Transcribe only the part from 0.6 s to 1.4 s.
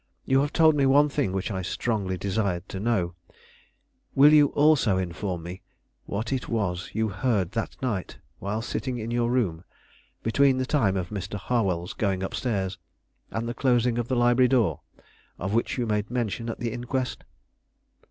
me one thing